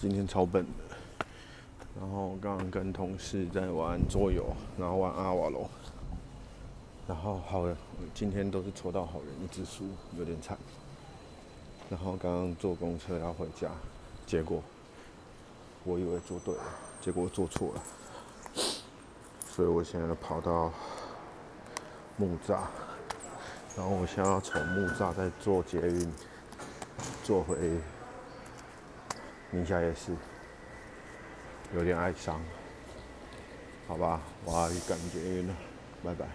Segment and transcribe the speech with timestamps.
[0.00, 0.96] 今天超笨的。
[2.00, 4.46] 然后刚刚跟同事在玩桌游，
[4.78, 5.68] 然后玩阿瓦隆。
[7.06, 7.76] 然后好人
[8.14, 9.84] 今天都是抽到好人一直输，
[10.16, 10.56] 有点惨。
[11.90, 13.68] 然后刚刚坐公车要回家，
[14.24, 14.62] 结果
[15.84, 16.62] 我以为坐对了，
[17.02, 17.82] 结果坐错了。
[19.50, 20.72] 所以我现在跑到
[22.16, 22.60] 木栅，
[23.76, 26.10] 然后我现在要从木栅再坐捷运
[27.22, 27.58] 坐回
[29.52, 30.12] 宁夏也是，
[31.74, 32.40] 有点哀伤。
[33.88, 35.54] 好吧，我要去赶捷运了，
[36.04, 36.26] 拜拜。